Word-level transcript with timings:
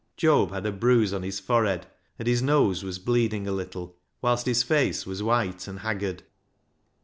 Job 0.17 0.49
had 0.49 0.65
a 0.65 0.71
bruise 0.71 1.13
on 1.13 1.21
his 1.21 1.39
forehead, 1.39 1.85
and 2.17 2.27
his 2.27 2.41
nose 2.41 2.83
was 2.83 2.97
bleeding 2.97 3.45
a 3.47 3.51
little, 3.51 3.95
whilst 4.19 4.47
his 4.47 4.63
face 4.63 5.05
was 5.05 5.21
white 5.21 5.67
and 5.67 5.81
haggard. 5.81 6.23